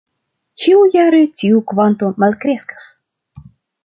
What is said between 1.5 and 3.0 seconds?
kvanto malkreskas.